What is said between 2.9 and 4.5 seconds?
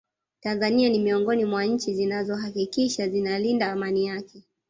zinalinda Amani yake